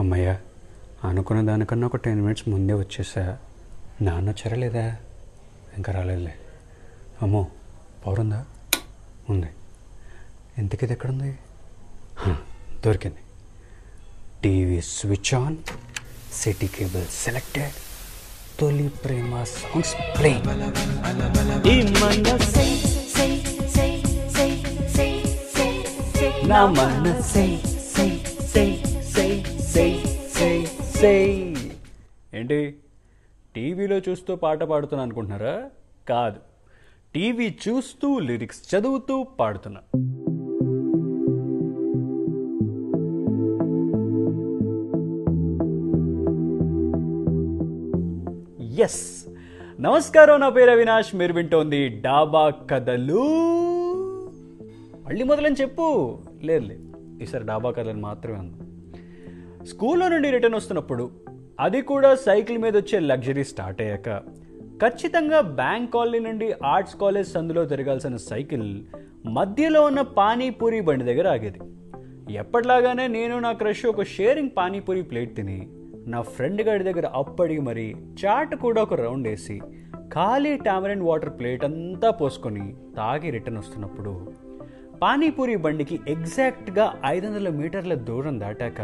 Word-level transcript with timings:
అమ్మయ్య 0.00 0.28
అనుకున్న 1.04 1.40
దానికన్నా 1.42 1.86
ఒక 1.86 1.96
టెన్ 1.96 2.20
మినిట్స్ 2.20 2.48
ముందే 2.48 2.74
వచ్చేసా 2.74 3.24
నాన్న 4.02 4.26
వచ్చారా 4.30 4.56
లేదా 4.56 4.84
ఇంకా 5.76 5.92
రాలేదులే 5.92 6.34
అమ్మో 7.22 7.42
పవర్ 8.04 8.20
ఉందా 8.20 8.40
ఉంది 9.28 9.50
ఎంతకిది 10.58 10.92
ఎక్కడుంది 10.92 11.30
దొరికింది 12.84 13.22
TV 14.42 14.80
switch 14.90 15.32
on 15.34 15.58
city 16.34 16.68
cable 16.68 17.06
selected 17.16 17.76
Tholi 18.60 18.88
Prema 19.02 19.32
songs 19.52 19.94
play. 20.16 20.32
నా 26.50 26.60
మనసే 26.76 27.44
సేయ్ 31.00 31.56
ఏంటి? 32.34 32.76
టీవీలో 33.54 33.98
చూస్తూ 33.98 34.36
పాట 34.36 34.62
పాడుతున్నా 34.62 35.02
అనుకుంటున్నారా? 35.02 35.70
కాదు. 36.08 36.36
టీవీ 37.14 37.54
చూస్తూ 37.68 38.18
లిరిక్స్ 38.18 38.74
చదువుతూ 38.74 39.22
పాడుతున్నా. 39.22 39.80
ఎస్ 48.84 49.26
నమస్కారం 49.80 50.40
నా 50.40 50.48
పేరు 50.48 50.70
అవినాష్. 50.70 51.16
మీరు 51.16 51.32
వింటోంది 51.32 51.88
డాబా 51.88 52.50
కథలు. 52.50 53.22
మళ్ళీ 55.06 55.24
మొదలని 55.24 55.54
చెప్పు. 55.54 56.18
లేదు 56.42 56.64
లేదు. 56.64 56.92
ఈసారి 57.22 57.44
డాబా 57.44 57.70
కథలు 57.70 57.98
మాత్రమే 57.98 58.38
అందాం 58.38 58.69
స్కూల్లో 59.66 60.08
నుండి 60.08 60.30
రిటర్న్ 60.30 60.54
వస్తున్నప్పుడు 60.54 61.10
అది 61.60 61.82
కూడా 61.82 62.14
సైకిల్ 62.14 62.58
మీద 62.58 62.76
వచ్చే 62.76 63.00
లగ్జరీ 63.00 63.44
స్టార్ట్ 63.44 63.82
అయ్యాక 63.82 64.08
ఖచ్చితంగా 64.82 65.40
బ్యాంక్ 65.40 65.92
కాలనీ 65.92 66.18
నుండి 66.18 66.52
ఆర్ట్స్ 66.64 66.94
కాలేజ్ 66.94 67.28
సందులో 67.28 67.64
తిరగాల్సిన 67.64 68.16
సైకిల్ 68.16 68.82
మధ్యలో 69.26 69.84
ఉన్న 69.84 70.00
పానీపూరి 70.00 70.80
బండి 70.80 71.04
దగ్గర 71.04 71.28
ఆగేది. 71.28 71.60
ఎప్పటిలాగానే 72.38 73.06
నేను 73.06 73.38
నా 73.38 73.52
క్రష్ 73.52 73.86
ఒక 73.86 74.02
షేరింగ్ 74.02 74.50
పానీపూరి 74.56 75.02
ప్లేట్ 75.02 75.36
తిని 75.36 75.68
నా 76.06 76.20
ఫ్రెండ్ 76.22 76.62
గారి 76.62 76.84
దగ్గర 76.84 77.06
అప్పడిగి 77.14 77.60
మరి 77.60 77.96
చాట్ 78.20 78.54
కూడా 78.54 78.82
ఒక 78.82 78.94
రౌండ్ 78.94 79.28
వేసి 79.28 79.60
ఖాళీ 80.12 80.56
టామరెంట్ 80.56 81.04
వాటర్ 81.04 81.38
ప్లేట్ 81.38 81.64
అంతా 81.64 82.10
పోసుకొని 82.10 82.74
తాగి 82.96 83.30
రిటర్న్ 83.30 83.58
వస్తున్నప్పుడు 83.58 84.32
పానీపూరి 85.02 85.56
బండికి 85.56 86.00
ఎగ్జాక్ట్గా 86.08 86.94
ఐదు 87.06 87.26
వందల 87.26 87.48
మీటర్ల 87.48 87.94
దూరం 87.94 88.40
దాటాక 88.40 88.80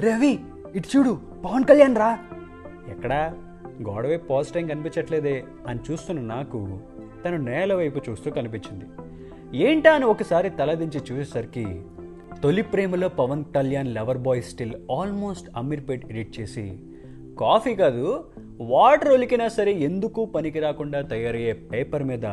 రవి 0.00 0.38
ఇటు 0.74 0.88
చూడు 0.96 1.18
పవన్ 1.44 1.64
కళ్యాణ్ 1.64 1.96
రా. 1.96 2.18
ఎక్కడా? 2.90 3.34
గోడవైపు 3.82 4.26
పాజిటివ్ 4.26 4.54
టైం 4.54 4.66
కనిపించట్లేదే 4.66 5.44
అని 5.66 5.80
చూస్తున్న 5.90 6.20
నాకు 6.20 6.78
తను 7.24 7.36
నేల 7.36 7.74
వైపు 7.74 8.10
చూస్తూ 8.10 8.30
కనిపించింది. 8.30 8.84
ఏంటా 9.58 9.92
అని 9.92 10.04
ఒకసారి 10.04 10.50
తలదించి 10.50 11.00
చూసేసరికి 11.12 11.82
తొలి 12.42 12.62
ప్రేమలో 12.62 13.08
Pawan 13.08 13.44
Kalyan 13.54 13.94
lover 13.94 14.18
boy 14.18 14.42
still 14.42 14.74
almost 15.00 15.48
Ameerpet 15.56 16.06
edit 16.10 16.40
చేసి 16.40 16.78
కాఫీ 17.40 17.74
కాదు 17.74 18.24
వాటర్ 18.60 19.08
ఒలికినా 19.08 19.48
సరే 19.48 19.72
ఎందుకు 19.72 20.24
పనికి 20.24 20.60
రాకుండా 20.60 21.00
తయారయ్యే 21.00 21.52
పేపర్ 21.52 22.02
మీద 22.02 22.26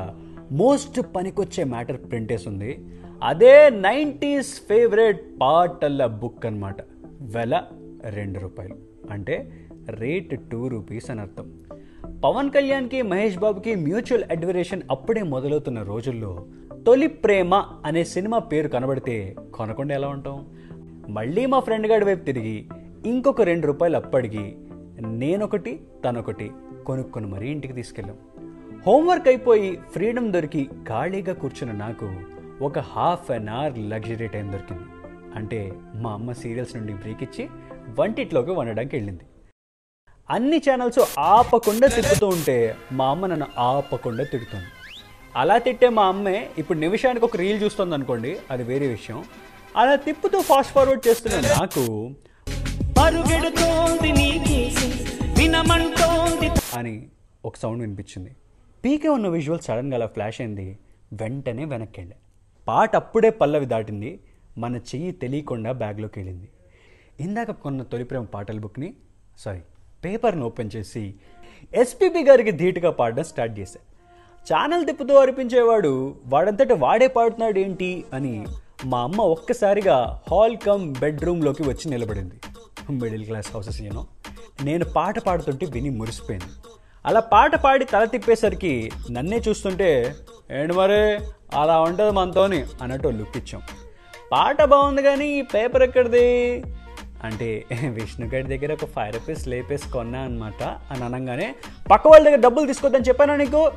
మోస్ట్ 0.51 1.01
పనికొచ్చే 1.15 1.63
మ్యాటర్ 1.63 1.97
ప్రింటేస్ 1.97 2.47
ఉంది 2.47 2.85
అదే 3.23 3.69
నైంటీస్ 3.69 4.61
ఫేవరెట్ 4.67 5.21
పాటల 5.41 6.05
బుక్ 6.05 6.45
అన్నమాట. 6.45 6.75
వెల 7.25 7.63
రెండు 8.09 8.39
రూపాయలు. 8.39 8.75
అంటే 9.11 9.65
రేట్ 9.89 10.49
టూ 10.49 10.67
రూపీస్ 10.67 11.11
అని 11.11 11.21
అర్థం. 11.21 11.63
పవన్ 12.23 12.49
కళ్యాణ్కి 12.49 13.01
మహేష్ 13.01 13.37
బాబుకి 13.37 13.75
మ్యూచువల్ 13.75 14.23
అడ్వరేషన్ 14.23 14.81
అప్పుడే 14.91 15.23
మొదలవుతున్న 15.23 15.83
రోజుల్లో 15.83 16.45
తొలి 16.87 17.07
ప్రేమ 17.07 17.63
అనే 17.85 18.03
సినిమా 18.03 18.39
పేరు 18.39 18.67
కనబడితే 18.67 19.35
కొనకుండా 19.53 19.95
ఎలా 19.95 20.07
ఉంటాం? 20.07 20.45
మళ్ళీ 21.09 21.45
మా 21.45 21.59
ఫ్రెండ్ 21.59 21.87
గారి 21.87 22.05
వైపు 22.05 22.23
తిరిగి 22.23 22.69
ఇంకొక 23.05 23.41
రెండు 23.41 23.67
రూపాయలు 23.67 23.95
అప్పడిగి 23.95 24.55
నేనొకటి 25.01 25.79
తనొకటి 26.05 26.51
కొనుక్కొని 26.85 27.27
మరీ 27.27 27.49
ఇంటికి 27.49 27.73
తీసుకెళ్ళాం. 27.73 28.17
హోంవర్క్ 28.87 29.27
అయిపోయి 29.27 29.79
ఫ్రీడమ్ 29.91 30.33
దొరికి 30.33 30.69
ఖాళీగా 30.87 31.33
కూర్చున్న 31.33 31.73
నాకు 31.73 32.13
ఒక 32.61 32.79
half 32.79 33.31
an 33.31 33.49
hour 33.49 33.79
luxury 33.79 34.27
time 34.27 34.51
దొరికింది. 34.51 34.83
అంటే 35.35 35.73
మా 35.95 36.13
అమ్మ 36.13 36.31
సీరియల్స్ 36.31 36.75
నుండి 36.75 36.93
బ్రేక్ 36.93 37.23
ఇచ్చి 37.23 37.49
వంటిట్లోకి 37.99 38.51
వండడానికి 38.51 38.95
వెళ్ళింది. 38.95 39.25
అన్ని 40.29 40.57
ఛానల్స్ 40.57 40.99
ఆపకుండా 41.19 41.87
తిప్పుతూ 41.87 42.27
ఉంటే 42.27 42.75
మా 42.91 43.07
అమ్మ 43.09 43.25
నన్ను 43.25 43.47
ఆపకుండా 43.59 44.23
తిడుతుంది. 44.23 44.69
అలా 45.35 45.57
తిట్టే 45.57 45.89
మా 45.89 46.05
అమ్మే 46.05 46.49
ఇప్పుడు 46.57 46.77
నిమిషానికి 46.79 47.25
ఒక 47.25 47.37
రీల్ 47.37 47.63
చూస్తుంది 47.63 47.95
అనుకోండి 47.95 48.37
అది 48.51 48.63
వేరే 48.63 48.87
విషయం. 48.87 49.23
అలా 49.77 49.95
తిప్పుతూ 49.95 50.41
ఫాస్ట్ 50.41 50.73
ఫార్వర్డ్ 50.73 51.07
చేస్తున్న 51.07 51.35
నాకు 51.39 51.83
అని 56.77 57.07
ఒక 57.45 57.55
సౌండ్ 57.55 57.81
వినిపించింది. 57.81 58.31
పీకే 58.83 59.09
ఉన్న 59.09 59.27
విజువల్ 59.27 59.59
సడన్గా 59.59 59.95
అలా 59.97 60.05
ఫ్లాష్ 60.05 60.41
అయింది 60.41 60.79
వెంటనే 61.13 61.65
వెనక్కి 61.65 62.01
వెళ్ళా. 62.01 62.17
పాట 62.67 62.95
అప్పుడే 62.95 63.29
పల్లవి 63.29 63.65
దాటింది 63.65 64.19
మన 64.57 64.75
చెయ్యి 64.89 65.11
తెలియకుండా 65.11 65.71
బ్యాగ్లోకి 65.71 66.19
వెళ్ళింది. 66.19 66.47
ఇందాక 67.19 67.51
కొన్న 67.51 67.83
తొలిప్రేమ 67.83 68.23
పాటల 68.23 68.59
బుక్ని 68.59 68.93
సారీ 69.39 69.61
పేపర్ని 70.05 70.43
ఓపెన్ 70.43 70.71
చేసి 70.75 71.03
ఎస్పీబీ 71.73 72.23
గారికి 72.23 72.51
ధీటుగా 72.51 72.91
పాడడం 72.91 73.23
స్టార్ట్ 73.23 73.59
చేశాను 73.59 73.85
ఛానల్ 74.47 74.85
తిప్పుతూ 74.85 75.13
అనిపించేవాడు 75.15 76.15
వాడంతట 76.25 76.73
వాడే 76.73 77.07
పాడుతున్నాడు 77.07 77.59
ఏంటి 77.59 78.05
అని 78.13 78.33
మా 78.85 78.99
అమ్మ 79.01 79.21
ఒక్కసారిగా 79.35 79.97
హాల్ 80.31 80.57
కమ్ 80.57 80.93
బెడ్రూమ్లోకి 80.93 81.63
వచ్చి 81.63 81.91
నిలబడింది. 81.91 82.37
మిడిల్ 82.91 83.25
క్లాస్ 83.25 83.49
హౌసెస్ 83.53 83.81
నేను 83.81 84.07
నేను 84.63 84.85
పాట 84.85 85.19
పాడుతుంటే 85.19 85.65
విని 85.65 85.89
మురిసిపోయింది. 85.89 86.51
అలా 87.05 87.19
పాట 87.19 87.55
పాడి 87.55 87.85
తల 87.85 88.03
తిప్పేసరికి 88.03 88.91
నన్నే 89.11 89.37
చూస్తుంటే 89.47 89.89
ఏంటి 90.51 90.73
మరే 90.73 91.01
అలా 91.53 91.81
ఉంటుంది 91.81 92.11
మనతోని 92.11 92.65
అన్నట్టు 92.81 93.07
లుక్ 93.07 93.37
ఇచ్చాం. 93.37 93.61
పాట 94.31 94.63
బాగుంది 94.63 95.01
కానీ 95.01 95.27
ఈ 95.27 95.41
పేపర్ 95.41 95.83
ఎక్కడిది? 95.83 96.63
అంటే 97.23 97.63
విష్ణు 97.89 98.27
గారి 98.27 98.57
దగ్గర 98.57 98.73
ఒక 98.73 98.85
ఫైవ్ 98.85 99.13
రూపీస్ 99.13 99.47
లేపేసి 99.47 99.91
కొన్నా 99.91 100.19
అనమాట 100.19 100.63
అని 100.63 101.03
అనగానే 101.03 101.55
పక్క 101.91 102.07
వాళ్ళ 102.07 102.25
దగ్గర 102.25 102.39
డబ్బులు 102.39 102.67
తీసుకొద్దని 102.67 103.03
చెప్పానా 103.03 103.35
నీకు? 103.35 103.71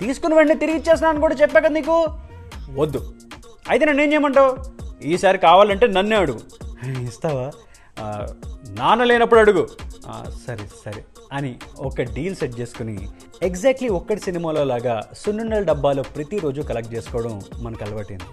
తీసుకుని 0.00 0.34
వెంటనే 0.34 0.54
తిరిగి 0.54 0.76
ఇచ్చేస్తున్నాను 0.76 1.14
అని 1.14 1.20
కూడా 1.20 1.34
చెప్పా 1.34 1.60
కదా 1.60 1.68
నీకు? 1.68 2.04
వద్దు. 2.74 3.14
అయితే 3.70 3.84
నన్ను 3.84 4.02
ఏం 4.02 4.12
చేయమంటావు? 4.12 4.56
ఈసారి 5.02 5.38
కావాలంటే 5.38 5.86
నన్నే 5.86 6.16
అడుగు. 6.16 6.40
ఇస్తావా? 7.02 7.50
నాన్న 8.68 9.04
లేనప్పుడు 9.04 9.40
అడుగు. 9.40 9.68
సరే 10.46 10.66
సరే. 10.84 11.04
అని 11.32 11.56
ఒక 11.78 12.02
డీల్ 12.02 12.36
సెట్ 12.36 12.60
చేసుకుని 12.60 13.08
ఎగ్జాక్ట్లీ 13.42 13.88
ఒక్కటి 13.88 14.20
సినిమాలో 14.20 14.64
లాగా 14.64 15.02
సున్నుండల 15.18 15.62
డబ్బాలో 15.62 16.02
ప్రతిరోజు 16.02 16.62
కలెక్ట్ 16.62 16.94
చేసుకోవడం 16.94 17.42
మనకు 17.60 17.84
అలవాటైంది. 17.84 18.24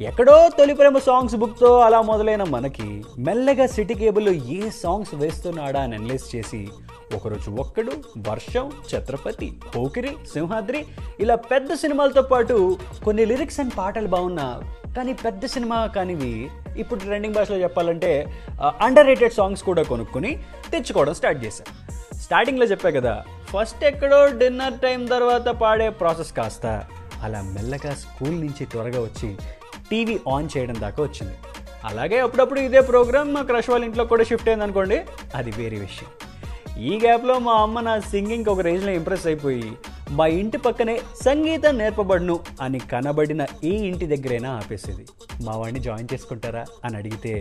ఎక్కడో 0.00 0.36
తొలి 0.56 0.74
ప్రేమ 0.74 0.98
సాంగ్స్ 0.98 1.34
బుక్తో 1.34 1.68
అలా 1.80 1.98
మొదలైన 2.02 2.44
మనకి 2.50 2.86
మెల్లగా 3.18 3.66
సిటీ 3.66 3.94
కేబుల్లో 3.94 4.32
ఏ 4.54 4.70
సాంగ్స్ 4.78 5.12
వేస్తున్నాడా 5.14 5.80
అని 5.80 5.94
అనలైజ్ 5.96 6.26
చేసి 6.34 6.60
ఒకరోజు 7.14 7.48
ఒక్కడు 7.60 7.92
వర్షం 8.28 8.64
ఛత్రపతి 8.90 9.48
పోకిరి 9.74 10.12
సింహాద్రి 10.32 10.80
ఇలా 11.20 11.36
పెద్ద 11.50 11.74
సినిమాలతో 11.74 12.22
పాటు 12.32 12.56
కొన్ని 13.04 13.26
లిరిక్స్ 13.26 13.60
అండ్ 13.60 13.76
పాటలు 13.76 14.08
బాగున్నా 14.08 14.48
కానీ 14.96 15.14
పెద్ద 15.22 15.44
సినిమా 15.46 15.78
కానివి 15.94 16.32
ఇప్పుడు 16.78 17.00
ట్రెండింగ్ 17.00 17.34
భాషలో 17.34 17.58
చెప్పాలంటే 17.58 18.12
అండర్ 18.80 19.06
రేటెడ్ 19.06 19.38
సాంగ్స్ 19.38 19.62
కూడా 19.62 19.84
కొనుక్కొని 19.84 20.32
తెచ్చుకోవడం 20.70 21.14
స్టార్ట్ 21.14 21.40
చేశాను 21.44 21.72
స్టార్టింగ్లో 22.20 22.66
చెప్పా 22.66 22.90
కదా 22.90 23.14
ఫస్ట్ 23.48 23.82
ఎక్కడో 23.84 24.20
డిన్నర్ 24.38 24.78
టైం 24.78 25.00
తర్వాత 25.06 25.48
పాడే 25.60 25.88
ప్రాసెస్ 26.00 26.32
కాస్త 26.32 26.66
అలా 27.22 27.42
మెల్లగా 27.50 27.92
స్కూల్ 27.94 28.38
నుంచి 28.40 28.64
త్వరగా 28.66 29.00
వచ్చి 29.00 29.28
టీవీ 29.90 30.16
ఆన్ 30.34 30.48
చేయడం 30.56 30.76
దాకా 30.80 31.02
వచ్చింది. 31.02 31.36
అలాగే 31.84 32.18
అప్పుడప్పుడు 32.20 32.60
ఇదే 32.60 32.80
ప్రోగ్రామ్ 32.80 33.34
మా 33.34 33.42
క్రష్ 33.42 33.70
వాళ్ళ 33.70 33.84
ఇంట్లో 33.84 34.04
కూడా 34.04 34.24
షిఫ్ట్ 34.24 34.48
అయింది 34.48 34.64
అనుకోండి 34.64 34.98
అది 35.34 35.50
వేరే 35.56 35.78
విషయం. 35.78 36.10
ఈ 36.78 36.92
గ్యాప్లో 37.02 37.34
మా 37.38 37.52
అమ్మ 37.64 37.80
నా 37.80 37.92
సింగింగ్కి 38.12 38.50
ఒక 38.50 38.60
రేంజ్లో 38.60 38.92
ఇంప్రెస్ 38.92 39.26
అయిపోయి 39.26 39.68
మా 40.10 40.24
ఇంటి 40.38 40.58
పక్కనే 40.58 40.94
సంగీతం 41.24 41.78
నేర్పబడును 41.78 42.36
అని 42.60 42.78
కనబడిన 42.92 43.42
ఏ 43.64 43.72
ఇంటి 43.88 44.06
దగ్గరైనా 44.06 44.50
ఆపేసేది. 44.56 45.04
మా 45.42 45.52
వాడిని 45.56 45.80
జాయిన్ 45.80 46.08
చేసుకుంటారా 46.12 46.64
అని 46.84 46.96
అడిగితే 46.96 47.34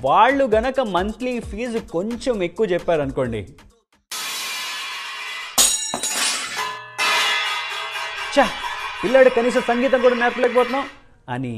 వాళ్ళు 0.00 0.44
గనక 0.44 0.80
మంత్లీ 0.80 1.32
ఫీజు 1.40 1.78
కొంచెం 1.78 2.42
ఎక్కువ 2.42 2.66
చెప్పారనుకోండి. 2.66 3.42
చా 8.36 8.46
పిల్లాడు 9.02 9.30
కనీసం 9.30 9.62
సంగీతం 9.68 10.00
కూడా 10.00 10.14
నేర్పలేకపోతున్నాం 10.14 10.86
అని 11.28 11.54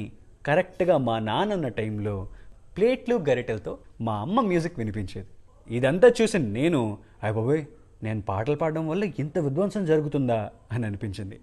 కరెక్ట్గా 0.47 0.99
మా 0.99 1.19
నాన్నన్న 1.19 1.69
టైంలో 1.69 2.29
ప్లేట్లు 2.77 3.15
గరిటెలతో 3.29 3.79
మా 4.01 4.15
అమ్మ 4.21 4.41
మ్యూజిక్ 4.41 4.79
వినిపించేది. 4.79 5.29
ఇదంతా 5.71 6.09
చూసి 6.09 6.39
నేను 6.39 6.99
అయిపోయి 7.23 7.67
నేను 8.03 8.23
పాటలు 8.23 8.57
పాడడం 8.57 8.89
వల్ల 8.89 9.05
ఇంత 9.19 9.39
విధ్వంసం 9.39 9.85
జరుగుతుందా? 9.85 10.51
అని 10.73 10.87
అనిపించింది. 10.87 11.41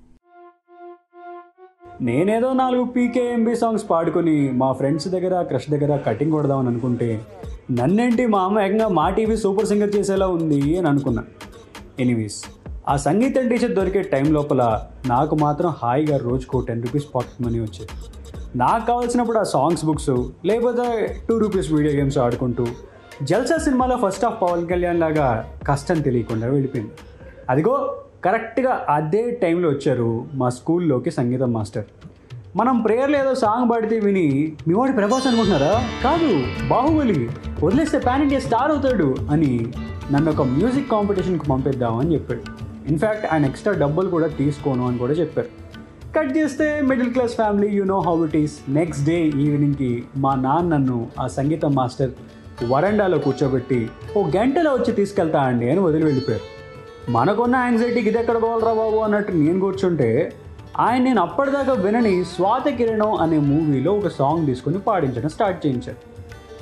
నేనేదో 2.01 2.53
నాలుగు 2.53 2.85
పీకేఎంబి 2.85 3.55
సాంగ్స్ 3.55 3.89
పాడుకొని 3.89 4.51
మా 4.51 4.73
ఫ్రెండ్స్ 4.73 5.07
దగ్గర 5.07 5.41
క్రష్ 5.41 5.69
దగ్గర 5.69 5.97
కటింగ్ 5.97 6.31
కొడదామని 6.31 6.67
అనుకుంటే 6.67 7.25
నన్నేంటి 7.71 8.25
మా 8.25 8.43
అమ్మ 8.43 8.59
ఏకంగా 8.59 8.87
మా 8.87 9.09
టీవీ 9.09 9.37
సూపర్ 9.37 9.65
సింగర్ 9.65 9.95
చేసేలా 9.95 10.27
ఉంది 10.27 10.77
అని 10.77 10.87
అనుకున్నా. 10.87 11.23
ఎనీవేస్ 11.99 12.45
ఆ 12.87 12.97
సంగీతం 12.97 13.49
టీచర్ 13.49 13.71
దొరికే 13.71 14.01
టైం 14.01 14.33
లోపల 14.33 14.87
నాకు 15.05 15.35
మాత్రం 15.35 15.69
హాయిగా 15.69 16.17
రోజుకో 16.17 16.61
టెన్ 16.61 16.83
రూపీస్ 16.83 17.15
పాకెట్ 17.15 17.41
మనీ 17.41 17.59
వచ్చేది. 17.59 18.16
నాకు 18.57 18.87
కావాల్సినప్పుడు 18.87 19.37
ఆ 19.37 19.43
సాంగ్స్ 19.43 19.85
బుక్స్ 19.85 20.09
లేకపోతే 20.45 21.17
టూ 21.29 21.37
రూపీస్ 21.37 21.71
వీడియో 21.71 21.95
గేమ్స్ 21.95 22.17
ఆడుకుంటూ 22.17 22.67
జల్సా 23.23 23.57
సినిమాలో 23.57 23.97
ఫస్ట్ 23.97 24.25
ఆఫ్ 24.25 24.41
పవన్ 24.41 24.67
కళ్యాణ్ 24.67 24.99
లాగా 24.99 25.53
కష్టం 25.67 26.01
తెలియకుండా 26.01 26.47
వెళ్ళిపోయింది. 26.47 26.91
అదిగో 27.49 27.97
కరెక్ట్గా 28.25 28.85
అదే 28.89 29.31
టైంలో 29.31 29.69
వచ్చారు 29.69 30.25
మా 30.33 30.49
స్కూల్లోకి 30.49 31.11
సంగీతం 31.11 31.53
మాస్టర్. 31.53 31.83
మనం 32.55 32.81
ప్రేయర్లో 32.81 33.19
ఏదో 33.19 33.35
సాంగ్ 33.35 33.71
పాడితే 33.71 33.99
విని 33.99 34.53
మీ 34.67 34.73
వాడి 34.73 34.93
ప్రభాస్ 34.93 35.27
అనుకుంటున్నారా? 35.27 35.83
కాదు 36.03 36.43
బాహుబలి. 36.67 37.29
వదిలేస్తే 37.63 37.99
పాన్ 37.99 38.21
ఇండియా 38.21 38.39
స్టార్ 38.39 38.71
అవుతాడు 38.71 39.15
అని 39.31 39.73
నన్ను 40.11 40.31
ఒక 40.31 40.41
మ్యూజిక్ 40.41 40.91
కాంపిటీషన్కి 40.91 41.45
పంపిద్దామని 41.45 42.13
చెప్పాడు. 42.13 42.41
ఇన్ఫ్యాక్ట్ 42.87 43.25
ఆయన 43.33 43.45
ఎక్స్ట్రా 43.45 43.73
డబ్బులు 43.73 44.09
కూడా 44.09 44.27
తీసుకోను 44.27 44.87
అని 44.87 44.97
కూడా 44.97 45.13
చెప్పారు. 45.13 45.66
కట్ 46.17 46.37
చేస్తే 46.37 46.67
middle 46.89 47.09
class 47.13 47.33
family 47.35 47.67
you 47.77 47.83
know 47.83 47.97
how 47.99 48.13
it 48.25 48.35
is 48.35 48.53
next 48.69 49.03
day 49.05 49.17
ఈవినింగ్కి 49.43 49.89
మా 50.23 50.35
నాన్న 50.35 50.69
నన్ను 50.73 50.95
ఆ 51.19 51.25
సంగీతం 51.27 51.71
మాస్టర్ 51.75 52.11
వరండాలో 52.71 53.17
కూర్చోబెట్టి 53.25 53.79
ఓ 54.17 54.21
గంటలో 54.35 54.69
వచ్చి 54.75 54.91
తీసుకెళ్తా 54.93 55.39
అండి 55.39 55.69
అని 55.71 55.79
వదిలి 55.79 56.05
వెళ్ళిపోయారు. 56.05 56.45
మనకున్న 57.09 57.55
యాంగ్జైటీకి 57.55 58.09
ఇది 58.11 58.19
ఎక్కడ 58.19 58.37
పోవాలరా 58.43 58.73
బాబు 58.73 58.97
అన్నట్టు 58.97 59.31
నేను 59.31 59.59
కూర్చుంటే 59.59 60.09
ఆయన 60.85 61.01
నేను 61.03 61.21
అప్పటిదాకా 61.21 61.73
వినని 61.85 62.15
స్వాత 62.33 62.67
కిరణం 62.79 63.13
అనే 63.25 63.37
మూవీలో 63.51 63.93
ఒక 63.99 64.07
సాంగ్ 64.07 64.47
తీసుకొని 64.47 64.81
పాడించడం 64.87 65.29
స్టార్ట్ 65.35 65.61
చేయించారు. 65.65 66.01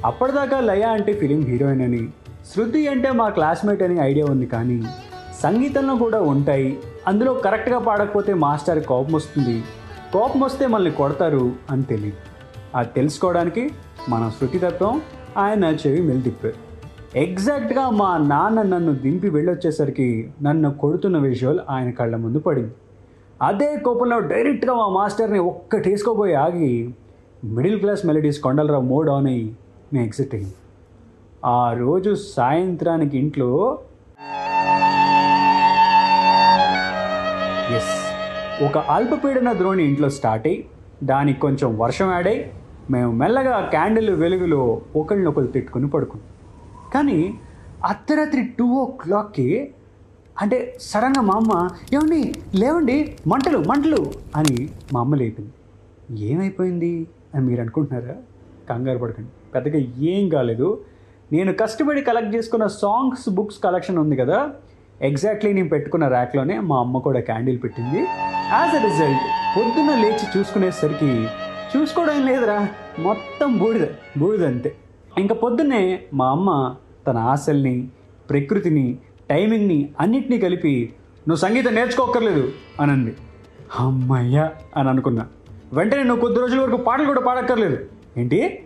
అప్పటిదాకా 0.06 0.60
లయ 0.60 0.84
అంటే 0.98 1.13
ఫిలిం 1.13 1.42
హీరోయిన్ 1.52 1.81
అని 1.81 2.04
శృతి 2.52 2.81
అంటే 2.88 3.12
మా 3.22 3.30
క్లాస్మేట్ 3.30 3.84
అని 3.88 3.98
ఐడియా 4.10 4.25
ఉంది 4.34 4.46
కానీ 4.46 4.78
సంగీతంలో 5.44 5.96
కూడా 6.04 6.22
ఉంటాయి. 6.34 6.69
అందులో 7.07 7.34
కరెక్ట్గా 7.34 7.80
పాడకపోతే 7.80 8.34
మాస్టర్ 8.34 8.84
కోపం 8.84 9.13
వస్తుంది. 9.13 9.63
కోపం 10.13 10.40
వస్తే 10.40 10.68
మనల్ని 10.68 10.92
కొడతారు 10.92 11.52
అని 11.69 11.84
తెలియదు 11.84 12.18
అది 12.75 12.90
తెలుసుకోవడానికి 12.96 13.74
మన 14.10 14.31
శృతితత్వం 14.40 15.02
ఆయన 15.38 15.66
చెవి 15.66 16.02
మెలిదిప్పారు 16.02 16.54
ఎగ్జాక్ట్గా 17.18 17.90
మా 17.90 18.18
నాన్న 18.18 18.62
నన్ను 18.62 18.94
దింపి 18.96 19.30
వెళ్ళొచ్చేసరికి 19.30 20.31
నన్ను 20.42 20.74
కొడుతున్న 20.74 21.18
విజువల్ 21.18 21.60
ఆయన 21.69 21.90
కళ్ళ 21.90 22.16
ముందు 22.16 22.40
పడింది. 22.40 22.74
అదే 23.42 23.78
కోపంలో 23.78 24.19
డైరెక్ట్గా 24.19 24.74
మా 24.74 24.90
మాస్టర్ని 24.90 25.40
ఒక్కటేసుకోబోయి 25.40 26.34
ఆగి 26.34 26.94
middle 27.44 27.80
class 27.80 28.06
melodies 28.06 28.40
Kondalarao 28.40 28.84
mode 28.84 29.10
on 29.10 29.28
అయ్యి 29.28 29.56
నేను 29.94 30.06
ఎగ్జిట్ 30.06 30.36
అయ్యింది 30.36 30.56
ఆ 31.46 31.74
రోజు 31.74 32.16
సాయంత్రానికి 32.36 33.18
ఇంట్లో 33.18 33.50
ఎస్ 37.74 37.94
ఒక 38.64 38.78
అల్పపీడన 38.78 39.54
ద్రోణి 39.54 39.84
ఇంట్లో 39.84 40.10
స్టార్ట్ 40.10 40.48
అయ్యి 40.48 40.66
దానికి 41.04 41.40
కొంచెం 41.40 41.78
వర్షం 41.78 42.12
యాడై 42.12 42.52
మేము 42.92 43.12
మెల్లగా 43.12 43.62
క్యాండిల్ 43.62 44.10
వెలుగులో 44.10 44.82
ఒకళ్ళనొకరు 44.96 45.48
తిట్టుకుని 45.48 45.90
పడుకున్నాం. 45.90 46.30
కానీ 46.94 47.34
అర్ధరాత్రి 47.86 48.44
టూ 48.44 48.66
ఓ 48.66 48.86
క్లాక్కి 48.86 49.74
అంటే 50.42 50.78
సడన్గా 50.82 51.22
మా 51.22 51.34
అమ్మ 51.34 51.70
ఏమండి 51.94 52.34
లేవండి 52.56 53.18
మంటలు 53.28 53.58
మంటలు 53.58 54.12
అని 54.36 54.70
మా 54.94 55.00
అమ్మ 55.00 55.16
లేపింది. 55.16 55.52
ఏమైపోయింది 56.20 57.08
అని 57.36 57.46
మీరు 57.46 57.62
అనుకుంటున్నారా? 57.62 58.16
కంగారు 58.70 58.98
పడకండి. 58.98 59.30
పెద్దగా 59.56 59.78
ఏం 60.00 60.30
కాలేదు. 60.30 60.82
నేను 61.32 61.54
కష్టపడి 61.54 62.02
కలెక్ట్ 62.02 62.36
చేసుకున్న 62.36 62.68
సాంగ్స్ 62.68 63.30
బుక్స్ 63.30 63.60
కలెక్షన్ 63.64 63.98
ఉంది 63.98 64.16
కదా 64.16 64.50
ఎగ్జాక్ట్లీ 65.01 65.53
నేను 65.53 65.69
పెట్టుకున్న 65.69 66.07
ర్యాక్లోనే 66.07 66.59
మా 66.59 66.80
అమ్మ 66.80 66.97
కూడా 66.97 67.19
క్యాండిల్ 67.19 67.63
పెట్టింది. 67.63 68.00
యాజ్ 68.51 68.75
అ 68.75 68.83
రిజల్ట్ 68.83 69.25
పొద్దున్న 69.57 69.95
లేచి 69.95 70.39
చూసుకునేసరికి 70.39 71.27
చూసుకోవడం 71.77 72.25
లేదురా 72.25 72.68
మొత్తం 73.00 73.57
బూడిద 73.57 73.86
బూడిద 74.18 74.45
అంతే 74.45 74.75
ఇంకా 75.18 75.36
పొద్దున్నే 75.36 76.00
మా 76.13 76.30
అమ్మ 76.30 76.75
తన 77.07 77.18
ఆశల్ని 77.18 77.89
ప్రకృతిని 78.30 78.97
టైమింగ్ని 79.30 79.89
అన్నిటినీ 80.00 80.39
కలిపి 80.39 80.94
నువ్వు 81.27 81.42
సంగీతం 81.42 81.75
నేర్చుకోక్కర్లేదు 81.75 82.51
అనంది. 82.80 83.15
అమ్మయ్యా 83.80 84.51
అని 84.77 84.89
అనుకున్నా. 84.89 85.27
వెంటనే 85.74 86.03
నువ్వు 86.03 86.21
కొద్ది 86.21 86.39
రోజుల 86.39 86.59
వరకు 86.62 86.77
పాటలు 86.77 87.06
కూడా 87.06 87.21
పాడక్కర్లేదు. 87.21 87.77
ఏంటి? 88.18 88.59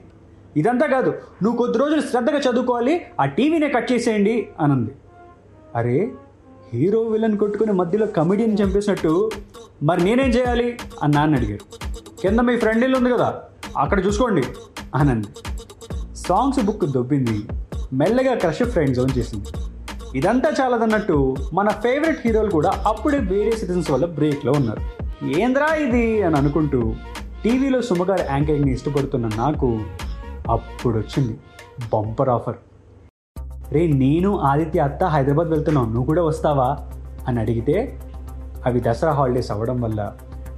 ఇదంతా 0.57 0.87
కాదు 0.87 1.09
నువ్వు 1.43 1.57
కొద్ది 1.57 1.77
రోజులు 1.77 2.01
శ్రద్ధగా 2.01 2.37
చదువుకోవాలి 2.37 3.01
ఆ 3.19 3.25
టీవీనే 3.25 3.69
కట్ 3.69 3.91
చేసేయండి 3.91 4.49
అనంది. 4.59 4.91
అరే 5.75 6.11
హీరో 6.73 7.01
విలన్ 7.01 7.37
కొట్టుకుని 7.37 7.71
మధ్యలో 7.71 8.07
కమెడియన్ 8.07 8.57
చంపేసినట్టు 8.61 9.31
మరి 9.83 10.03
నేనేం 10.03 10.29
చేయాలి? 10.29 10.77
అని 11.03 11.13
నాన్న 11.13 11.35
అడిగాడు. 11.35 11.63
కింద 12.21 12.39
మీ 12.39 12.57
ఫ్రెండ్ 12.57 12.83
ఇల్లు 12.83 12.97
ఉంది 12.97 13.09
కదా 13.09 13.41
అక్కడ 13.77 14.05
చూసుకోండి 14.05 14.43
అని 14.95 15.11
అంది 15.11 15.27
సాంగ్స్ 16.15 16.65
బుక్ 16.65 16.85
దొబ్బింది 16.85 17.41
మెల్లగా 17.93 18.35
క్రష్ 18.35 18.63
ఫ్రెండ్ 18.63 18.95
జోన్ 18.95 19.17
చేసింది. 19.17 19.45
ఇదంతా 20.17 20.53
చాలదన్నట్టు 20.61 21.35
మన 21.53 21.69
ఫేవరెట్ 21.69 22.19
హీరోలు 22.25 22.51
కూడా 22.51 22.83
అప్పుడే 22.87 23.17
వేరే 23.17 23.51
సిటిజన్స్ 23.51 23.91
వల్ల 23.91 24.05
బ్రేక్లో 24.05 24.51
ఉన్నారు. 24.51 24.81
ఏంద్రా 25.25 25.75
ఇది? 25.75 26.21
అని 26.21 26.37
అనుకుంటూ 26.37 26.93
టీవీలో 27.43 27.81
సుమగారి 27.81 28.23
యాంకరింగ్ని 28.31 28.73
ఇష్టపడుతున్న 28.73 29.29
నాకు 29.37 29.79
అప్పుడు 30.49 30.97
వచ్చింది 30.97 31.37
బంపర్ 31.93 32.29
ఆఫర్. 32.29 32.55
రే 33.71 33.87
నేను 33.87 34.39
ఆదిత్య 34.39 34.79
అత్త 34.79 35.03
హైదరాబాద్ 35.03 35.47
వెళ్తున్నాం. 35.47 35.85
నువ్వు 35.85 36.03
కూడా 36.03 36.23
వస్తావా? 36.23 36.77
అని 37.27 37.39
అడిగితే 37.39 37.99
అవి 38.65 38.79
దసరా 38.79 39.11
హాలిడేస్ 39.11 39.51
అవ్వడం 39.51 39.81
వల్ల 39.81 40.13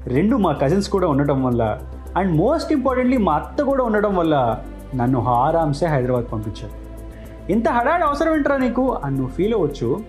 రెండు 0.08 0.36
మా 0.36 0.52
కజిన్స్ 0.52 0.90
కూడా 0.90 1.08
ఉండటం 1.08 1.44
వల్ల 1.44 1.80
అండ్ 2.18 2.38
మోస్ట్ 2.38 2.74
ఇంపార్టెంట్లీ 2.74 3.18
మా 3.18 3.34
అత్త 3.34 3.64
కూడా 3.64 3.84
ఉండడం 3.84 4.16
వల్ల 4.16 4.60
నన్ను 4.96 5.26
ఆరామ్సే 5.28 5.86
హైదరాబాద్ 5.86 6.26
పంపించారు. 6.34 6.82
ఇంత 7.52 7.70
హడాడి 7.70 8.04
అవసరం 8.04 8.36
ఏంట్రా 8.36 8.58
నీకు? 8.58 8.98
అని 9.04 9.16
నువ్వు 9.16 9.34
ఫీల్ 9.34 9.54
అవ్వచ్చు. 9.54 10.00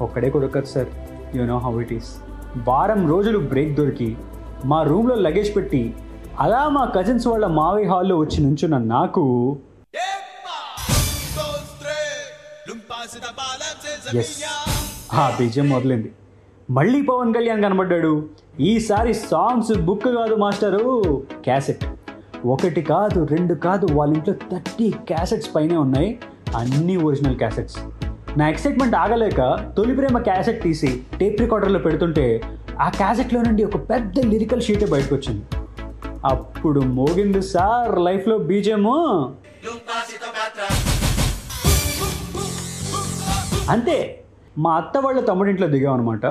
ఒక్కడే 0.00 0.30
కొడుకదు 0.30 0.64
sir. 0.64 0.86
You 1.36 1.44
know 1.44 1.58
how 1.58 1.80
it 1.80 1.92
is 1.92 2.16
వారం 2.68 3.10
రోజులు 3.10 3.38
బ్రేక్ 3.38 3.76
దొరికి 3.76 4.16
మా 4.64 4.82
రూమ్లో 4.82 5.14
లగేజ్ 5.14 5.56
పెట్టి 5.56 5.94
అలా 6.40 6.68
మా 6.68 6.84
కజిన్స్ 6.84 7.26
వాళ్ళ 7.26 7.46
మావి 7.46 7.84
హాల్లో 7.84 8.16
వచ్చి 8.16 8.44
నుంచున్న 8.44 8.78
నాకు 8.78 9.56
ఎస్ 14.18 14.44
ఆ 15.14 15.36
బీజం 15.38 15.68
మొదలైంది. 15.68 16.12
మళ్ళీ 16.70 17.02
పవన్ 17.02 17.34
కళ్యాణ్ 17.34 17.62
కనబడ్డాడు. 17.62 18.28
ఈసారి 18.60 19.14
సాంగ్స్ 19.14 19.72
బుక్ 19.78 20.04
కాదు 20.04 20.34
మాస్టరు 20.34 21.26
క్యాసెట్. 21.44 21.84
ఒకటి 22.46 22.82
కాదు 22.82 23.24
రెండు 23.30 23.54
కాదు 23.54 23.86
వాళ్ళ 23.92 24.16
ఇంట్లో 24.16 24.34
థర్టీ 24.52 24.90
క్యాసెట్స్ 24.90 25.54
పైనే 25.54 25.76
ఉన్నాయి. 25.76 26.18
అన్నీ 26.56 26.96
ఒరిజినల్ 26.96 27.36
క్యాసెట్స్. 27.36 27.78
నా 28.38 28.48
ఎక్సైట్మెంట్ 28.48 28.94
ఆగలేక 28.94 29.72
తొలి 29.76 29.94
ప్రేమ 29.94 30.18
క్యాసెట్ 30.18 30.62
తీసి 30.62 31.02
టేప్ 31.20 31.40
రికార్డర్లో 31.40 31.78
పెడుతుంటే 31.78 32.42
ఆ 32.80 32.88
క్యాసెట్లో 32.88 33.42
నుండి 33.42 33.64
ఒక 33.64 33.90
పెద్ద 33.90 34.20
లిరికల్ 34.20 34.62
షీటే 34.62 34.86
బయటకు 34.86 35.14
వచ్చింది 35.14 35.44
అప్పుడు 36.24 36.80
మోగింది 36.80 37.42
సార్ 37.42 37.98
లైఫ్లో 37.98 38.38
బీజేమో. 38.38 38.96
అంతే 43.70 44.24
మా 44.58 44.72
అత్త 44.76 44.98
వాళ్ళ 44.98 45.20
తమ్ముడింట్లో 45.20 45.66
దిగామన్నమాట. 45.68 46.26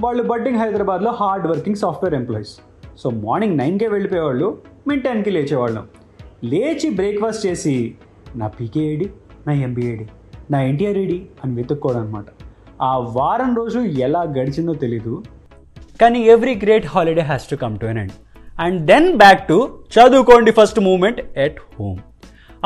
వాళ్ళు 0.00 0.22
బడ్డింగ్ 0.22 0.58
హైదరాబాద్లో 0.58 1.10
hard 1.10 1.46
working 1.46 1.76
software 1.76 2.14
employees. 2.14 2.52
So 2.98 3.10
morning 3.10 3.58
నైన్కే 3.58 3.88
వెళ్ళిపోయేవాళ్ళు 3.88 4.58
మేము 4.88 5.00
టెన్కి 5.00 5.30
లేచేవాళ్ళం. 5.30 5.84
లేచి 6.44 6.90
బ్రేక్ఫాస్ట్ 6.90 7.46
చేసి 7.46 7.94
నా 8.36 8.46
పీకేఏడి 8.46 9.08
నా 9.46 9.52
ఎంబీఏడి 9.52 10.06
నా 10.50 10.60
ఎన్టీఆర్ 10.62 10.98
ఏడి 10.98 11.18
అని 11.44 11.54
వెతుక్కోవడం 11.54 12.00
అనమాట 12.00 12.24
ఆ 12.82 12.92
వారం 12.98 13.56
రోజు 13.56 13.78
ఎలా 14.06 14.22
గడిచిందో 14.22 14.74
తెలీదు. 14.74 15.22
కానీ 16.00 16.18
every 16.34 16.54
great 16.54 16.86
holiday 16.86 17.22
has 17.22 17.50
to 17.50 17.56
come 17.56 17.78
to 17.78 17.86
an 17.86 17.98
end. 17.98 18.16
And 18.60 18.78
then 18.86 19.08
back 19.16 19.48
to 19.48 19.58
చదువుకోండి 19.96 20.50
ఫస్ట్ 20.50 20.80
మూమెంట్ 20.80 21.20
ఎట్ 21.36 21.60
హోమ్. 21.80 21.98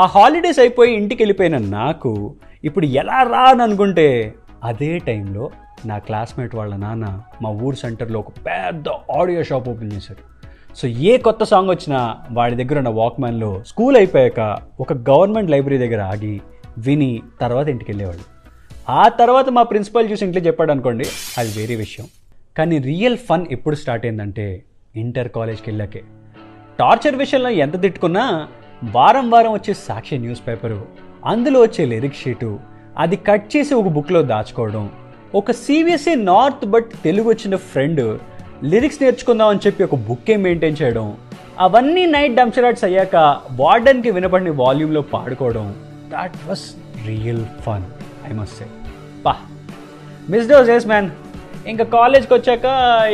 ఆ 0.00 0.06
హాలిడేస్ 0.06 0.58
అయిపోయి 0.58 0.92
ఇంటికి 0.94 1.22
వెళ్ళిపోయిన 1.22 1.58
నాకు 1.58 2.34
ఇప్పుడు 2.64 2.86
ఎలా 2.86 3.22
రా 3.22 3.40
అని 3.40 3.62
అనుకుంటే 3.62 4.34
అదే 4.64 4.98
టైంలో 4.98 5.50
నా 5.86 5.98
క్లాస్మేట్ 5.98 6.54
వాళ్ళ 6.54 6.76
నాన్న 6.76 7.20
మా 7.42 7.50
ఊరు 7.50 7.76
సెంటర్లో 7.76 8.18
ఒక 8.18 8.28
పెద్ద 8.28 8.88
ఆడియో 9.18 9.42
షాప్ 9.42 9.68
ఓపెన్ 9.68 9.92
చేశారు. 9.92 10.22
సో 10.76 10.88
ఏ 10.88 11.16
కొత్త 11.16 11.44
సాంగ్ 11.44 11.70
వచ్చినా 11.70 12.16
వాడి 12.30 12.54
దగ్గర 12.54 12.78
ఉన్న 12.78 12.88
వాక్మ్యాన్లో 12.88 13.62
స్కూల్ 13.66 13.96
అయిపోయాక 13.96 14.58
ఒక 14.80 14.92
గవర్నమెంట్ 14.92 15.50
లైబ్రరీ 15.50 15.78
దగ్గర 15.78 16.00
ఆగి 16.00 16.40
విని 16.78 17.22
తర్వాత 17.40 17.68
ఇంటికి 17.68 17.90
వెళ్ళేవాడు 17.90 18.24
ఆ 18.88 19.08
తర్వాత 19.08 19.48
మా 19.48 19.62
ప్రిన్సిపల్ 19.62 20.10
చూసి 20.10 20.24
ఇంట్లో 20.24 20.42
చెప్పాడు 20.42 20.70
అనుకోండి 20.70 21.04
అది 21.38 21.50
వేరే 21.56 21.74
విషయం. 21.76 22.06
కానీ 22.58 22.78
రియల్ 22.78 23.18
ఫన్ 23.18 23.46
ఎప్పుడు 23.50 23.74
స్టార్ట్ 23.74 24.06
అయిందంటే 24.06 24.64
ఇంటర్ 24.96 25.28
కాలేజ్కి 25.28 25.70
వెళ్ళాకే. 25.70 26.02
టార్చర్ 26.78 27.16
విషయంలో 27.16 27.50
ఎంత 27.50 27.82
తిట్టుకున్నా 27.82 28.48
వారం 28.84 29.30
వారం 29.30 29.52
వచ్చే 29.52 29.74
సాక్షి 29.74 30.18
న్యూస్ 30.18 30.46
పేపరు 30.48 30.86
అందులో 31.26 31.60
వచ్చే 31.60 31.84
లిరిక్ 31.84 32.14
షీటు 32.14 32.60
అది 32.98 33.16
కట్ 33.16 33.56
చేసి 33.56 33.74
ఒక 33.74 33.84
బుక్లో 33.84 34.22
దాచుకోవడం. 34.22 34.90
ఒక 35.34 35.50
సిబిఎస్ఈ 35.50 36.14
నార్త్ 36.14 36.64
బట్ 36.66 36.86
తెలుగు 37.04 37.28
వచ్చిన 37.28 37.56
ఫ్రెండ్ 37.56 38.18
లిరిక్స్ 38.64 39.02
నేర్చుకుందాం 39.02 39.48
అని 39.48 39.60
చెప్పి 39.66 39.84
ఒక 39.84 39.94
బుక్కే 39.94 40.36
మెయింటైన్ 40.36 40.76
చేయడం. 40.82 41.16
అవన్నీ 41.58 42.06
నైట్ 42.06 42.34
డంప్షరాట్స్ 42.34 42.84
అయ్యాక 42.84 43.16
వార్డెన్కి 43.50 44.10
వినపడిన 44.10 44.50
వాల్యూమ్లో 44.50 45.02
పాడుకోవడం. 45.02 45.74
That 46.12 46.32
was 46.48 46.64
real 47.06 47.44
fun 47.66 47.82
I 48.30 48.34
must 48.34 48.58
say 48.58 48.66
పా. 49.26 49.36
మిస్ 50.30 50.48
డోస్ 50.48 50.70
ఎస్ 50.70 50.86
మ్యాన్ 50.86 51.10
ఇంకా 51.66 51.84
కాలేజ్కి 51.84 52.34
వచ్చాక 52.34 52.64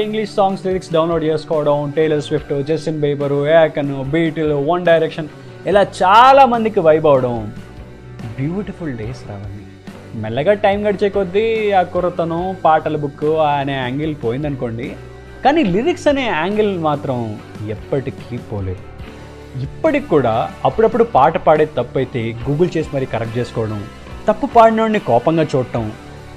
ఇంగ్లీష్ 0.00 0.34
సాంగ్స్ 0.34 0.66
లిరిక్స్ 0.66 0.92
డౌన్లోడ్ 0.92 1.24
చేసుకోవడం 1.24 1.92
Taylor 1.96 2.22
Swift 2.22 2.62
Justin 2.62 3.00
Bieber 3.00 3.46
Akon 3.48 4.04
Beatle 4.04 4.52
One 4.52 4.86
Direction 4.86 5.28
ఇలా 5.66 5.86
చాలా 6.02 6.46
మందికి 6.46 6.80
వైబ్ 6.80 7.06
అవడం. 7.06 7.52
బ్యూటిఫుల్ 8.38 8.96
డేస్ 9.00 9.22
రావండి. 9.30 9.64
మెల్లగా 10.22 10.52
టైం 10.64 10.78
గడిచే 10.86 11.08
కొద్దీ 11.16 11.46
ఆ 11.80 11.82
కుర్రతనం 11.94 12.42
పాటల 12.64 12.96
బుక్ 13.04 13.24
అనే 13.52 13.74
యాంగిల్ 13.84 14.14
పోయిందనుకోండి. 14.24 14.88
కానీ 15.44 15.62
లిరిక్స్ 15.74 16.08
అనే 16.12 16.24
యాంగిల్ 16.26 16.72
మాత్రం 16.88 17.18
ఎప్పటికీ 17.74 18.38
పోలేదు. 18.50 18.82
ఇప్పటికి 19.66 20.06
కూడా 20.14 20.34
అప్పుడప్పుడు 20.68 21.04
పాట 21.14 21.36
పాడే 21.46 21.66
తప్పు 21.78 21.96
అయితే 22.00 22.20
గూగుల్ 22.46 22.70
చేసి 22.74 22.90
మరీ 22.94 23.06
కరెక్ట్ 23.14 23.38
చేసుకోవడం 23.38 23.80
తప్పు 24.28 24.46
పాడినోడిని 24.56 25.00
కోపంగా 25.10 25.44
చూడటం 25.52 25.84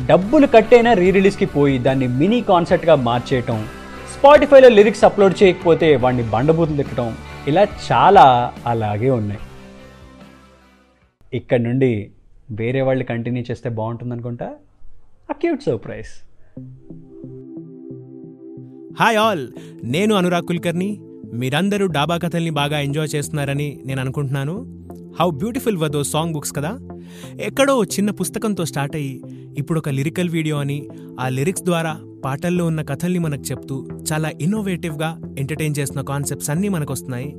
డబ్బులు 0.09 0.47
కట్టైనా 0.55 0.91
రీ 1.01 1.07
రిలీజ్కి 1.17 1.47
పోయి 1.55 1.75
దాన్ని 1.87 2.07
మినీ 2.19 2.39
కాన్సర్ట్గా 2.49 2.95
మార్చేయటం 3.07 3.59
స్పాటిఫైలో 4.13 4.69
లిరిక్స్ 4.77 5.05
అప్లోడ్ 5.07 5.35
చేయకపోతే 5.41 5.89
వాడిని 6.03 6.23
బండబూతులు 6.33 6.77
తిట్టడం 6.81 7.09
ఇలా 7.51 7.63
చాలా 7.87 8.25
అలాగే 8.71 9.09
ఉన్నాయి. 9.09 9.41
ఇక్కడ 11.33 11.61
నుండి 11.61 12.11
వేరే 12.51 12.81
వాళ్ళు 12.81 13.03
కంటిన్యూ 13.03 13.43
చేస్తే 13.51 13.69
బాగుంటుంది 13.69 14.13
అనుకుంటా? 14.13 14.53
Acute 15.29 15.61
surprise. 15.61 16.07
హాయ్ 18.99 19.17
ఆల్ 19.17 19.47
నేను 19.83 20.15
అనురాగ్ 20.15 20.47
కుల్కర్ని 20.47 20.99
మీరందరూ 21.33 21.87
డాబా 21.87 22.17
కథల్ని 22.17 22.49
బాగా 22.49 22.79
ఎంజాయ్ 22.79 23.15
చేస్తున్నారని 23.15 23.79
నేను 23.85 24.01
అనుకుంటున్నాను. 24.01 24.85
How 25.19 25.29
beautiful 25.29 25.77
were 25.77 25.91
those 25.91 26.03
song 26.03 26.33
books 26.33 26.55
కదా? 26.55 26.79
ఎక్కడో 27.39 27.75
ఓ 27.75 27.83
చిన్న 27.83 28.11
పుస్తకంతో 28.11 28.65
స్టార్ట్ 28.65 28.95
అయ్యి 28.95 29.21
ఇప్పుడు 29.57 29.79
ఒక 29.79 29.89
లిరికల్ 29.89 30.29
వీడియో 30.29 30.57
అని 30.57 30.87
ఆ 31.19 31.29
లిరిక్స్ 31.29 31.63
ద్వారా 31.63 31.99
పాటల్లో 32.25 32.65
ఉన్న 32.65 32.81
కథల్ని 32.81 33.19
మనకు 33.19 33.41
చెప్తూ 33.41 33.87
చాలా 34.13 34.31
ఇన్నోవేటివ్గా 34.41 35.35
ఎంటర్టైన్ 35.39 35.75
చేసిన 35.79 36.01
కాన్సెప్ట్స్ 36.01 36.49
అన్నీ 36.49 36.69
మనకు 36.69 36.93
వస్తున్నాయి 36.93 37.33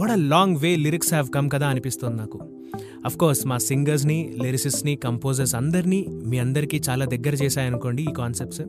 what 0.00 0.12
a 0.12 0.16
long 0.16 0.56
way 0.56 0.76
lyrics 0.76 1.14
have 1.14 1.28
come 1.30 1.50
కదా 1.52 1.68
అనిపిస్తుంది 1.68 2.16
నాకు. 2.16 2.57
కోర్స్ 3.06 3.46
మా 3.46 3.58
సింగర్స్ని 3.58 4.34
లిరిసిస్ట్ని 4.42 4.96
కంపోజర్స్ 4.96 5.54
అందరినీ 5.54 6.06
మీ 6.26 6.38
అందరికీ 6.38 6.80
చాలా 6.90 7.04
దగ్గర 7.04 7.34
చేశాయనుకోండి 7.34 8.02
ఈ 8.02 8.12
కాన్సెప్ట్స్ 8.12 8.62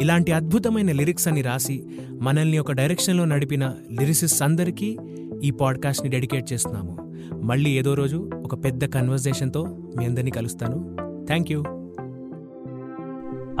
ఇలాంటి 0.00 0.32
అద్భుతమైన 0.32 0.92
లిరిక్స్ 0.92 1.28
అని 1.28 1.42
రాసి 1.42 1.86
మనల్ని 2.20 2.58
ఒక 2.58 2.72
డైరెక్షన్లో 2.72 3.24
నడిపిన 3.24 3.74
లిరిసిస్ 4.00 4.42
అందరికీ 4.42 4.98
ఈ 5.42 5.50
పాడ్కాస్ట్ని 5.50 6.10
డెడికేట్ 6.10 6.52
చేస్తున్నాము. 6.52 6.96
మళ్ళీ 7.42 7.70
ఏదో 7.70 7.94
రోజు 7.94 8.30
ఒక 8.44 8.64
పెద్ద 8.64 8.84
కన్వర్జేషన్తో 8.84 9.64
మీ 9.98 10.06
అందరినీ 10.06 10.30
కలుస్తాను. 10.30 10.96
థ్యాంక్ 11.26 11.52
యూ 11.52 11.64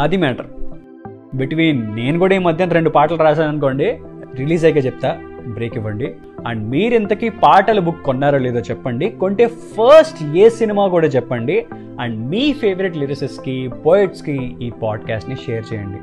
అది 0.00 0.16
మ్యాటర్ 0.16 0.46
బిట్వీన్ 1.36 1.96
నేను 1.96 2.18
కూడా 2.18 2.34
ఈ 2.34 2.38
మధ్యన 2.38 2.68
రెండు 2.68 2.90
పాటలు 2.90 3.16
రాశాను 3.16 3.48
అనుకోండి 3.48 3.98
రిలీజ్ 4.34 4.64
అయ్యాక 4.64 4.86
చెప్తా. 4.86 5.22
బ్రేక్ 5.48 5.76
ఇవ్వండి. 5.76 6.14
అండ్ 6.46 6.70
మీరు 6.70 6.94
ఇంతకీ 6.94 7.28
పాటల 7.28 7.78
బుక్ 7.78 8.02
కొన్నారో 8.02 8.38
లేదో 8.38 8.60
చెప్పండి. 8.60 9.10
కొంటే 9.10 9.46
ఫస్ట్ 9.46 10.36
ఏ 10.36 10.48
సినిమా 10.48 10.88
కూడా 10.88 11.06
చెప్పండి. 11.06 11.66
అండ్ 12.00 12.28
మీ 12.28 12.52
ఫేవరెట్ 12.52 12.96
లిరిసిస్కి 12.96 13.68
పోయిట్స్కి 13.68 14.56
ఈ 14.62 14.70
పాడ్కాస్ట్ని 14.70 15.36
షేర్ 15.36 15.64
చేయండి. 15.74 15.98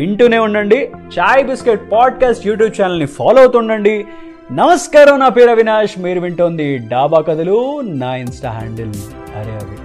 వింటూనే 0.00 0.38
ఉండండి. 0.38 0.90
చాయ్ 1.18 1.46
బిస్కెట్ 1.46 1.92
పాడ్కాస్ట్ 1.92 2.46
యూట్యూబ్ 2.46 2.82
ఛానల్ని 2.82 3.06
ఫాలో 3.06 3.38
అవుతుండండి 3.38 4.04
నమస్కారం 4.52 5.18
నా 5.18 5.28
పేరు 5.28 5.50
అవినాష్. 5.50 6.00
మీరు 6.00 6.20
వింటోంది 6.20 6.78
డాబా 6.78 7.20
కథలు 7.20 7.80
నా 7.80 8.16
ఇన్స్టా 8.16 8.50
హ్యాండిల్. 8.50 8.92
అరే 9.36 9.52
అవి. 9.52 9.78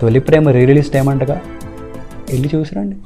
తొలి 0.00 0.20
ప్రేమ 0.20 0.48
రీ 0.48 0.64
రిలీజ్ 0.64 0.92
టైం 0.92 1.08
అంటగా? 1.08 1.40
వెళ్ళి 2.30 2.50
చూసిరండి 2.54 2.96